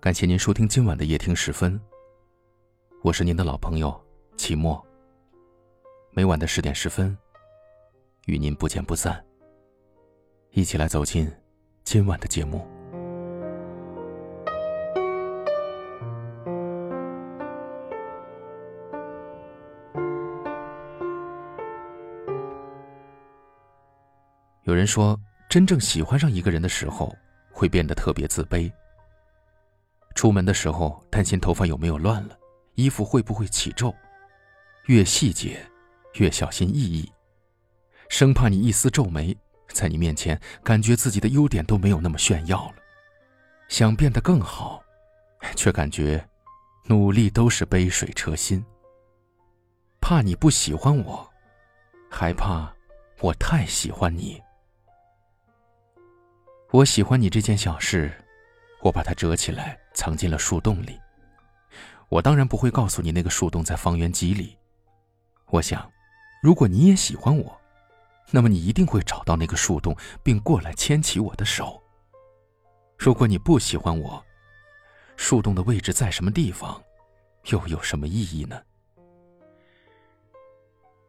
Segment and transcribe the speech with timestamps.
[0.00, 1.78] 感谢您收听今晚的夜听时分。
[3.02, 4.00] 我是您的老朋友
[4.36, 4.80] 齐墨。
[6.12, 7.18] 每晚的十点十分，
[8.26, 9.20] 与您不见不散。
[10.52, 11.28] 一起来走进
[11.82, 12.64] 今晚的节目。
[24.62, 27.12] 有人说，真正喜欢上一个人的时候，
[27.50, 28.70] 会变得特别自卑。
[30.18, 32.36] 出门的时候，担心头发有没有乱了，
[32.74, 33.94] 衣服会不会起皱，
[34.86, 35.64] 越细节，
[36.14, 37.08] 越小心翼翼，
[38.08, 42.74] 生怕你一丝皱眉，在你面前感觉自己的优点都没有那么炫耀了。
[43.68, 44.82] 想变得更好，
[45.54, 46.28] 却感觉
[46.86, 48.60] 努力都是杯水车薪。
[50.00, 51.30] 怕你不喜欢我，
[52.10, 52.74] 还怕
[53.20, 54.42] 我太喜欢你。
[56.72, 58.12] 我喜欢你这件小事。
[58.80, 60.96] 我把它折起来，藏进了树洞里。
[62.08, 64.56] 我当然不会告诉你那个树洞在方圆几里。
[65.46, 65.90] 我想，
[66.40, 67.60] 如果你也喜欢我，
[68.30, 71.82] 那么你一定会找到那个树洞，并过来牵起我的手。
[72.96, 74.24] 如果你不喜欢我，
[75.16, 76.80] 树洞的位置在什么地方，
[77.46, 78.62] 又有什么意义呢？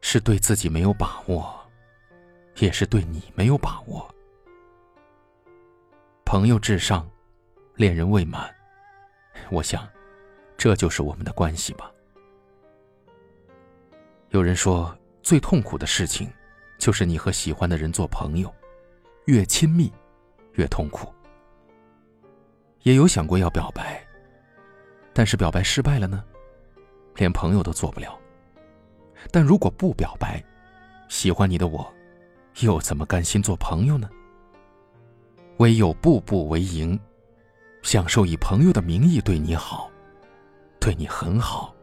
[0.02, 1.56] 是对自己没有把握，
[2.58, 4.10] 也是对你没有把握。
[6.26, 7.08] 朋友至上。
[7.76, 8.54] 恋人未满，
[9.50, 9.88] 我想，
[10.58, 11.92] 这就是我们的关系吧。
[14.30, 16.32] 有人说，最痛苦的事情，
[16.78, 18.54] 就是你和喜欢的人做朋友，
[19.26, 19.92] 越亲密，
[20.54, 21.12] 越痛苦。
[22.84, 24.06] 也有想过要表白，
[25.14, 26.24] 但是表白失败了呢，
[27.16, 28.18] 连朋友都做不了。
[29.32, 30.44] 但如果不表白，
[31.10, 31.92] 喜欢你的我，
[32.62, 34.10] 又怎么甘心做朋友呢？
[35.58, 36.98] 唯有步步为营。
[37.82, 39.90] 享受以朋友的名义对你好，
[40.80, 41.74] 对你很好。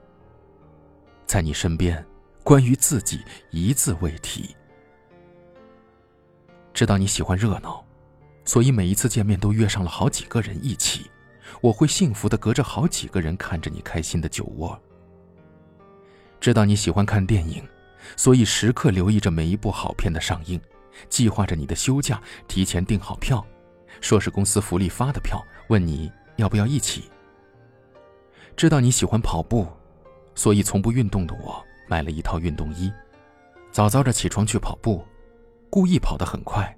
[1.27, 2.05] 在你身边，
[2.45, 3.21] 关于自己
[3.51, 4.55] 一字未提。
[6.73, 7.85] 知道你喜欢热闹，
[8.45, 11.11] 所以每一次见面都约上了好几个人一起。
[11.61, 14.79] 我会幸福的隔着好几个人看着你开心的酒窝。
[16.39, 17.67] 知道你喜欢看电影，
[18.17, 20.61] 所以时刻留意着每一部好片的上映，
[21.09, 23.45] 计划着你的休假，提前订好票。
[24.01, 27.11] 说是公司福利发的票，问你要不要一起。
[28.57, 29.67] 知道你喜欢跑步，
[30.35, 32.93] 所以从不运动的我买了一套运动衣，
[33.71, 35.05] 早早的起床去跑步，
[35.69, 36.75] 故意跑得很快，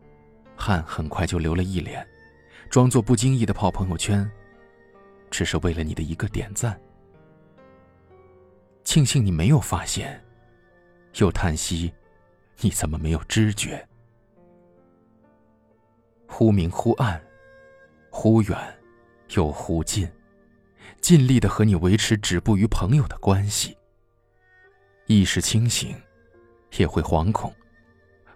[0.57, 2.07] 汗很快就流了一脸，
[2.69, 4.29] 装作不经意的泡朋友圈，
[5.31, 6.79] 只是为了你的一个点赞。
[8.83, 10.21] 庆幸你没有发现，
[11.15, 11.93] 又叹息，
[12.61, 13.88] 你怎么没有知觉？
[16.31, 17.21] 忽明忽暗，
[18.11, 18.57] 忽远
[19.31, 20.09] 又忽近，
[21.01, 23.77] 尽力的和你维持止步于朋友的关系。
[25.07, 25.97] 意识清醒，
[26.77, 27.53] 也会惶恐。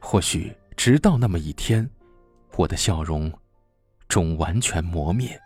[0.00, 1.88] 或许直到那么一天，
[2.56, 3.32] 我的笑容
[4.08, 5.38] 终完全磨灭。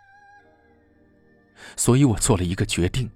[1.75, 3.11] 所以我做了一个决定，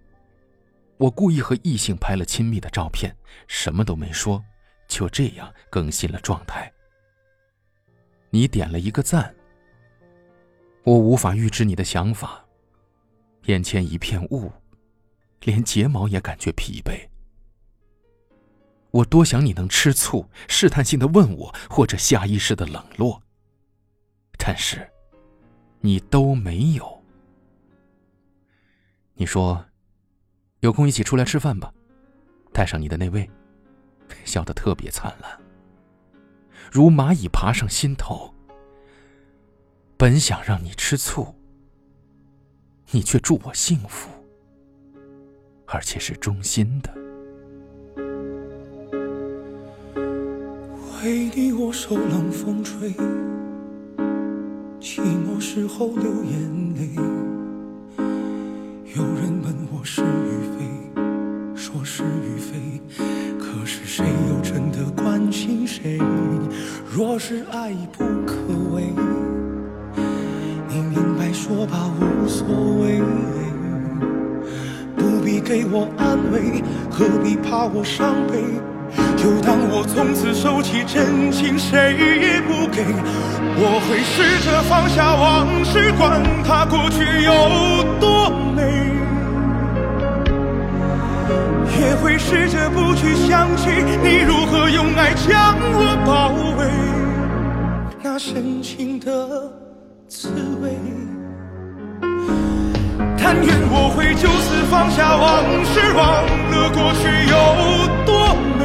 [0.97, 3.15] 我故意和异性拍了亲密的照片，
[3.47, 4.43] 什么都没说，
[4.87, 6.71] 就这样更新了状态。
[8.33, 9.35] 你点了一个赞，
[10.83, 12.45] 我无法预知你的想法。
[13.47, 14.49] 眼前一片雾，
[15.41, 17.07] 连睫毛也感觉疲惫。
[18.91, 23.21] 我多想你能吃醋，试探性的问我，或者下意识的冷落。
[24.37, 24.89] 但是，
[25.81, 27.03] 你都没有。
[29.15, 29.65] 你说，
[30.61, 31.73] 有空一起出来吃饭吧，
[32.53, 33.29] 带上你的那位，
[34.23, 35.40] 笑得特别灿烂。
[36.71, 38.33] 如蚂蚁爬上心头，
[39.97, 41.35] 本想让你吃醋，
[42.91, 44.09] 你却祝我幸福，
[45.65, 46.89] 而且是衷心的。
[51.03, 52.93] 为你我受冷风吹，
[54.79, 56.95] 寂寞时候流眼泪。
[58.95, 60.63] 有人问我是与非，
[61.53, 62.81] 说是与非，
[63.93, 65.99] 谁又真的关心谁？
[66.89, 68.35] 若是爱已不可
[68.73, 68.83] 为，
[70.69, 72.47] 你明白说吧，无所
[72.79, 73.01] 谓，
[74.95, 78.41] 不必给我安慰，何必怕我伤悲？
[79.17, 82.85] 就当我从此收起真情，谁也不给。
[83.57, 88.80] 我会试着放下往事，管它过去有多美，
[92.11, 93.69] 会试着不去想起
[94.03, 96.67] 你如何用爱将我包围。
[98.03, 99.49] 那深情的
[100.09, 100.27] 滋
[100.61, 100.75] 味，
[103.17, 107.33] 但愿我会就此放下往事，忘了过去有
[108.05, 108.61] 多美。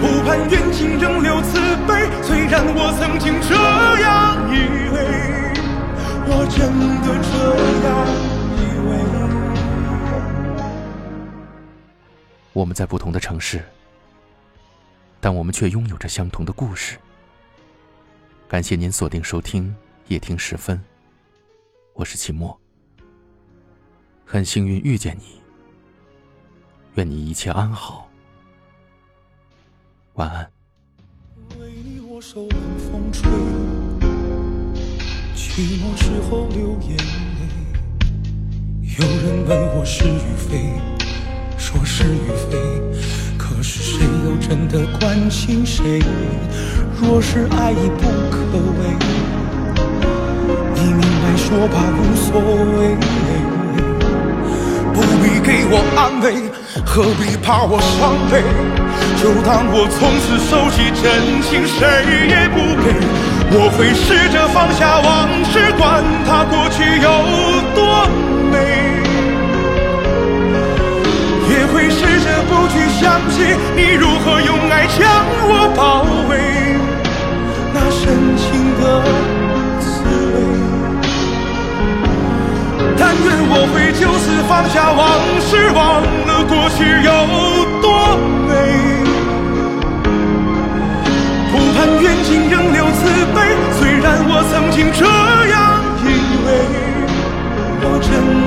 [0.00, 3.56] 不盼缘尽仍留慈悲，虽然我曾经这
[4.04, 4.54] 样以
[4.94, 4.96] 为，
[6.28, 6.70] 我真
[7.02, 7.34] 的这
[7.88, 7.90] 样
[12.58, 13.64] 我们在不同的城市，
[15.20, 16.98] 但我们却拥有着相同的故事。
[18.48, 19.72] 感谢您锁定收听
[20.08, 20.82] 夜听时分，
[21.92, 22.60] 我是秦墨。
[24.24, 25.40] 很幸运遇见你，
[26.96, 28.10] 愿你一切安好，
[30.14, 30.50] 晚安。
[31.60, 32.58] 为你我受冷
[32.90, 33.30] 风吹，
[35.36, 37.46] 寂寞时候流眼泪。
[38.98, 40.97] 有人问我是与非，
[41.70, 42.56] 说是与非，
[43.36, 46.00] 可是谁又真的关心谁？
[46.98, 48.96] 若是爱已不可为，
[50.74, 52.96] 你明白说吧，无所谓。
[54.94, 56.48] 不必给我安慰，
[56.86, 58.42] 何必怕我伤悲？
[59.20, 61.04] 就当我从此收起真
[61.42, 61.84] 情，谁
[62.30, 62.96] 也不给。
[63.50, 67.06] 我会试着放下往事，管它过去有
[67.74, 68.08] 多
[68.50, 69.07] 美。
[71.72, 75.08] 会试着不去想起你如何用爱将
[75.48, 76.32] 我包围
[77.72, 78.46] 那深情
[78.80, 78.82] 的
[79.80, 79.86] 滋
[80.32, 80.36] 味
[82.96, 85.00] 但愿我会就此放下往
[85.40, 87.10] 事忘了过去有
[87.82, 87.86] 多
[88.46, 88.50] 美
[91.50, 92.98] 不盼缘尽仍留慈
[93.34, 93.36] 悲
[93.78, 95.04] 虽然我曾经这
[95.50, 95.56] 样
[96.04, 96.06] 以
[96.44, 96.48] 为
[97.82, 98.37] 我真